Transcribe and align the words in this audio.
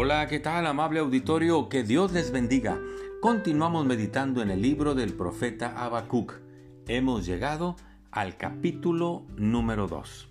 Hola, 0.00 0.28
¿qué 0.28 0.38
tal 0.38 0.64
amable 0.68 1.00
auditorio? 1.00 1.68
Que 1.68 1.82
Dios 1.82 2.12
les 2.12 2.30
bendiga. 2.30 2.78
Continuamos 3.20 3.84
meditando 3.84 4.42
en 4.42 4.50
el 4.52 4.62
libro 4.62 4.94
del 4.94 5.12
profeta 5.12 5.74
Habacuc. 5.76 6.34
Hemos 6.86 7.26
llegado 7.26 7.74
al 8.12 8.36
capítulo 8.36 9.26
número 9.34 9.88
2. 9.88 10.28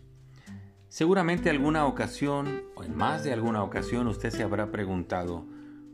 Seguramente 0.88 1.50
alguna 1.50 1.86
ocasión, 1.86 2.62
o 2.76 2.86
en 2.86 2.96
más 2.96 3.26
de 3.26 3.34
alguna 3.34 3.62
ocasión, 3.62 4.08
usted 4.08 4.30
se 4.30 4.42
habrá 4.42 4.72
preguntado, 4.72 5.46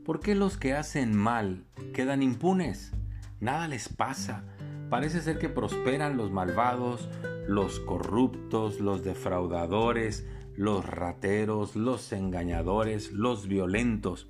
¿por 0.05 0.19
qué 0.19 0.36
los 0.36 0.55
que 0.55 0.75
hacen 0.75 1.18
mal 1.18 1.65
quedan 1.96 2.21
impunes? 2.21 2.92
Nada 3.39 3.68
les 3.68 3.89
pasa. 3.89 4.43
Parece 4.92 5.19
ser 5.19 5.39
que 5.39 5.50
prosperan 5.50 6.15
los 6.15 6.29
malvados, 6.29 7.10
los 7.47 7.79
corruptos, 7.79 8.79
los 8.79 9.04
defraudadores, 9.04 10.28
los 10.56 10.86
rateros, 10.86 11.75
los 11.75 12.12
engañadores, 12.12 13.12
los 13.12 13.48
violentos, 13.48 14.28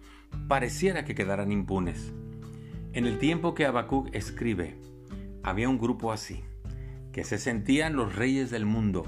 pareciera 0.48 1.06
que 1.06 1.16
quedaran 1.16 1.52
impunes. 1.52 2.14
En 2.94 3.06
el 3.06 3.18
tiempo 3.18 3.54
que 3.56 3.66
Habacuc 3.66 4.14
escribe, 4.14 4.76
había 5.44 5.70
un 5.70 5.78
grupo 5.78 6.12
así, 6.12 6.44
que 7.12 7.24
se 7.24 7.38
sentían 7.38 7.96
los 7.96 8.16
reyes 8.16 8.50
del 8.52 8.66
mundo, 8.66 9.06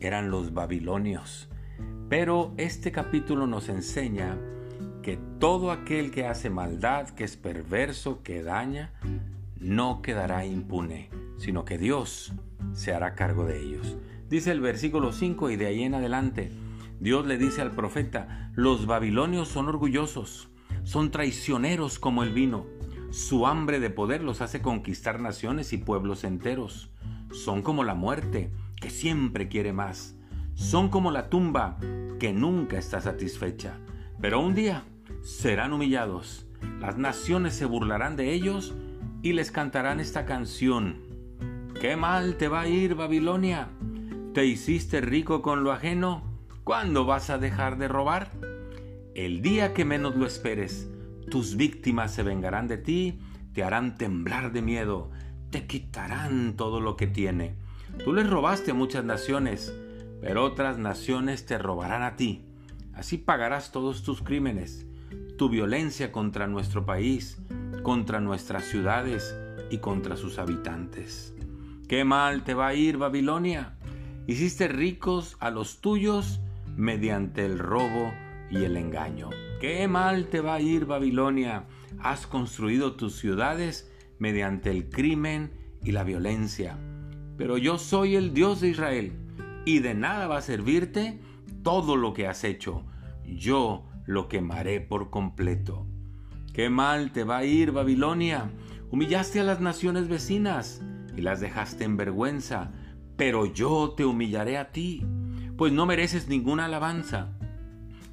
eran 0.00 0.30
los 0.30 0.52
babilonios. 0.52 1.48
Pero 2.08 2.52
este 2.56 2.92
capítulo 2.92 3.46
nos 3.46 3.68
enseña 3.68 4.36
que 5.02 5.18
todo 5.38 5.70
aquel 5.70 6.10
que 6.10 6.26
hace 6.26 6.50
maldad, 6.50 7.08
que 7.10 7.24
es 7.24 7.36
perverso, 7.36 8.22
que 8.22 8.42
daña, 8.42 8.92
no 9.58 10.02
quedará 10.02 10.44
impune, 10.44 11.10
sino 11.38 11.64
que 11.64 11.78
Dios 11.78 12.32
se 12.72 12.92
hará 12.92 13.14
cargo 13.14 13.46
de 13.46 13.60
ellos. 13.60 13.96
Dice 14.30 14.52
el 14.52 14.60
versículo 14.60 15.10
5 15.10 15.50
y 15.50 15.56
de 15.56 15.66
ahí 15.66 15.82
en 15.82 15.94
adelante, 15.94 16.52
Dios 17.00 17.26
le 17.26 17.36
dice 17.36 17.62
al 17.62 17.72
profeta, 17.72 18.52
los 18.54 18.86
babilonios 18.86 19.48
son 19.48 19.66
orgullosos, 19.66 20.48
son 20.84 21.10
traicioneros 21.10 21.98
como 21.98 22.22
el 22.22 22.32
vino, 22.32 22.64
su 23.10 23.48
hambre 23.48 23.80
de 23.80 23.90
poder 23.90 24.22
los 24.22 24.40
hace 24.40 24.62
conquistar 24.62 25.18
naciones 25.18 25.72
y 25.72 25.78
pueblos 25.78 26.22
enteros, 26.22 26.92
son 27.32 27.62
como 27.62 27.82
la 27.82 27.96
muerte, 27.96 28.52
que 28.80 28.88
siempre 28.88 29.48
quiere 29.48 29.72
más, 29.72 30.14
son 30.54 30.90
como 30.90 31.10
la 31.10 31.28
tumba, 31.28 31.76
que 32.20 32.32
nunca 32.32 32.78
está 32.78 33.00
satisfecha, 33.00 33.80
pero 34.20 34.38
un 34.38 34.54
día 34.54 34.84
serán 35.22 35.72
humillados, 35.72 36.46
las 36.78 36.96
naciones 36.96 37.54
se 37.54 37.64
burlarán 37.64 38.14
de 38.14 38.32
ellos 38.32 38.76
y 39.22 39.32
les 39.32 39.50
cantarán 39.50 39.98
esta 39.98 40.24
canción. 40.24 40.98
¡Qué 41.80 41.96
mal 41.96 42.36
te 42.36 42.46
va 42.46 42.60
a 42.60 42.68
ir, 42.68 42.94
Babilonia! 42.94 43.70
¿Te 44.34 44.46
hiciste 44.46 45.00
rico 45.00 45.42
con 45.42 45.64
lo 45.64 45.72
ajeno? 45.72 46.22
¿Cuándo 46.62 47.04
vas 47.04 47.30
a 47.30 47.38
dejar 47.38 47.78
de 47.78 47.88
robar? 47.88 48.30
El 49.16 49.42
día 49.42 49.74
que 49.74 49.84
menos 49.84 50.14
lo 50.14 50.24
esperes, 50.24 50.88
tus 51.28 51.56
víctimas 51.56 52.14
se 52.14 52.22
vengarán 52.22 52.68
de 52.68 52.78
ti, 52.78 53.18
te 53.54 53.64
harán 53.64 53.98
temblar 53.98 54.52
de 54.52 54.62
miedo, 54.62 55.10
te 55.50 55.66
quitarán 55.66 56.54
todo 56.54 56.80
lo 56.80 56.96
que 56.96 57.08
tiene. 57.08 57.56
Tú 58.04 58.12
les 58.12 58.30
robaste 58.30 58.70
a 58.70 58.74
muchas 58.74 59.04
naciones, 59.04 59.74
pero 60.20 60.44
otras 60.44 60.78
naciones 60.78 61.44
te 61.44 61.58
robarán 61.58 62.04
a 62.04 62.14
ti. 62.14 62.44
Así 62.94 63.18
pagarás 63.18 63.72
todos 63.72 64.04
tus 64.04 64.22
crímenes, 64.22 64.86
tu 65.38 65.48
violencia 65.48 66.12
contra 66.12 66.46
nuestro 66.46 66.86
país, 66.86 67.42
contra 67.82 68.20
nuestras 68.20 68.64
ciudades 68.64 69.34
y 69.72 69.78
contra 69.78 70.16
sus 70.16 70.38
habitantes. 70.38 71.34
¿Qué 71.88 72.04
mal 72.04 72.44
te 72.44 72.54
va 72.54 72.68
a 72.68 72.74
ir, 72.74 72.96
Babilonia? 72.96 73.74
Hiciste 74.26 74.68
ricos 74.68 75.36
a 75.40 75.50
los 75.50 75.80
tuyos 75.80 76.40
mediante 76.76 77.44
el 77.44 77.58
robo 77.58 78.12
y 78.50 78.64
el 78.64 78.76
engaño. 78.76 79.30
Qué 79.60 79.86
mal 79.88 80.26
te 80.26 80.40
va 80.40 80.54
a 80.54 80.60
ir, 80.60 80.86
Babilonia. 80.86 81.64
Has 81.98 82.26
construido 82.26 82.94
tus 82.94 83.16
ciudades 83.16 83.90
mediante 84.18 84.70
el 84.70 84.88
crimen 84.88 85.52
y 85.82 85.92
la 85.92 86.04
violencia. 86.04 86.78
Pero 87.36 87.58
yo 87.58 87.78
soy 87.78 88.16
el 88.16 88.34
Dios 88.34 88.60
de 88.60 88.68
Israel, 88.68 89.12
y 89.64 89.80
de 89.80 89.94
nada 89.94 90.26
va 90.26 90.38
a 90.38 90.42
servirte 90.42 91.20
todo 91.62 91.96
lo 91.96 92.12
que 92.12 92.26
has 92.26 92.44
hecho. 92.44 92.84
Yo 93.24 93.86
lo 94.06 94.28
quemaré 94.28 94.80
por 94.80 95.10
completo. 95.10 95.86
Qué 96.52 96.68
mal 96.68 97.12
te 97.12 97.24
va 97.24 97.38
a 97.38 97.44
ir, 97.44 97.72
Babilonia. 97.72 98.50
Humillaste 98.90 99.40
a 99.40 99.44
las 99.44 99.60
naciones 99.60 100.08
vecinas 100.08 100.82
y 101.16 101.20
las 101.22 101.40
dejaste 101.40 101.84
en 101.84 101.96
vergüenza 101.96 102.72
pero 103.20 103.44
yo 103.44 103.92
te 103.94 104.06
humillaré 104.06 104.56
a 104.56 104.72
ti, 104.72 105.04
pues 105.58 105.74
no 105.74 105.84
mereces 105.84 106.28
ninguna 106.28 106.64
alabanza. 106.64 107.28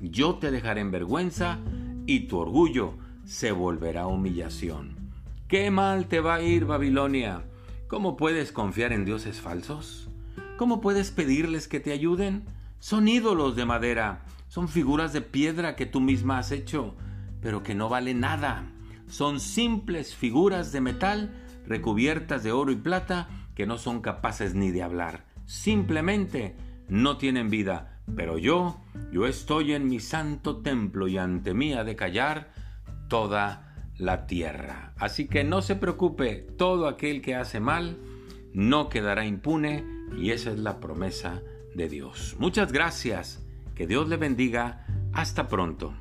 Yo 0.02 0.36
te 0.36 0.52
dejaré 0.52 0.82
en 0.82 0.92
vergüenza 0.92 1.60
y 2.06 2.28
tu 2.28 2.40
orgullo 2.40 2.96
se 3.24 3.54
volverá 3.54 4.08
humillación. 4.08 4.98
¿Qué 5.48 5.72
mal 5.72 6.08
te 6.08 6.20
va 6.20 6.36
a 6.36 6.42
ir, 6.42 6.66
Babilonia? 6.66 7.46
¿Cómo 7.88 8.18
puedes 8.18 8.52
confiar 8.52 8.92
en 8.92 9.06
dioses 9.06 9.40
falsos? 9.40 10.10
¿Cómo 10.58 10.82
puedes 10.82 11.12
pedirles 11.12 11.70
que 11.70 11.80
te 11.80 11.94
ayuden? 11.94 12.44
Son 12.80 13.08
ídolos 13.08 13.56
de 13.56 13.64
madera, 13.64 14.26
son 14.50 14.68
figuras 14.68 15.14
de 15.14 15.22
piedra 15.22 15.78
que 15.78 15.86
tú 15.86 16.02
misma 16.02 16.40
has 16.40 16.52
hecho, 16.52 16.96
pero 17.40 17.64
que 17.64 17.76
no 17.76 17.88
valen 17.88 18.20
nada. 18.20 18.74
Son 19.08 19.40
simples 19.40 20.14
figuras 20.14 20.74
de 20.74 20.82
metal 20.82 21.32
recubiertas 21.66 22.44
de 22.44 22.52
oro 22.52 22.74
y 22.74 22.76
plata 22.76 23.30
que 23.58 23.66
no 23.66 23.80
son 23.80 24.02
capaces 24.02 24.54
ni 24.54 24.70
de 24.70 24.84
hablar. 24.84 25.26
Simplemente 25.48 26.56
no 26.90 27.18
tienen 27.18 27.50
vida. 27.50 28.04
Pero 28.16 28.38
yo, 28.38 28.80
yo 29.12 29.26
estoy 29.26 29.74
en 29.74 29.88
mi 29.88 30.00
santo 30.00 30.58
templo 30.58 31.08
y 31.08 31.18
ante 31.18 31.56
mí 31.56 31.74
ha 31.74 31.84
de 31.84 31.96
callar 31.96 32.52
toda 33.10 33.74
la 33.98 34.28
tierra. 34.28 34.94
Así 34.98 35.28
que 35.28 35.44
no 35.44 35.64
se 35.64 35.76
preocupe, 35.76 36.36
todo 36.36 36.88
aquel 36.88 37.24
que 37.24 37.34
hace 37.34 37.60
mal 37.60 37.98
no 38.54 38.90
quedará 38.90 39.26
impune 39.26 39.84
y 40.16 40.30
esa 40.30 40.52
es 40.52 40.60
la 40.60 40.80
promesa 40.80 41.42
de 41.74 41.90
Dios. 41.90 42.36
Muchas 42.38 42.72
gracias, 42.72 43.44
que 43.74 43.88
Dios 43.88 44.08
le 44.08 44.18
bendiga, 44.18 44.86
hasta 45.14 45.48
pronto. 45.48 45.96